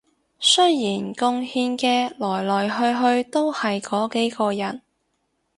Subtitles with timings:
[0.39, 2.67] 雖然貢獻嘅來來
[3.19, 4.81] 去去都係嗰幾個人